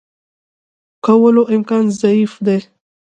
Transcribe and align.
کولو 1.05 1.43
امکان 1.55 1.85
ضعیف 2.01 2.31
دی. 2.45 2.57